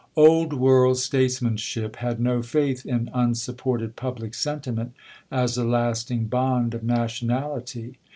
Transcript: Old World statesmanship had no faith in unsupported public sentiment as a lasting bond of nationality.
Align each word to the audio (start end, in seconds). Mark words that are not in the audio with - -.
Old 0.15 0.51
World 0.53 0.97
statesmanship 0.97 1.97
had 1.97 2.19
no 2.19 2.41
faith 2.41 2.87
in 2.87 3.11
unsupported 3.13 3.95
public 3.95 4.33
sentiment 4.33 4.93
as 5.31 5.59
a 5.59 5.63
lasting 5.63 6.25
bond 6.25 6.73
of 6.73 6.81
nationality. 6.81 7.99